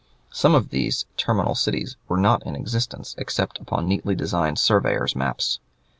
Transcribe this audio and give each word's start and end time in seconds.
Some 0.31 0.55
of 0.55 0.69
these 0.69 1.05
terminal 1.15 1.53
cities 1.53 1.95
were 2.07 2.17
not 2.17 2.43
in 2.43 2.55
existence 2.55 3.13
except 3.19 3.59
upon 3.59 3.87
neatly 3.87 4.15
designed 4.15 4.57
surveyor's 4.57 5.15
maps. 5.15 5.59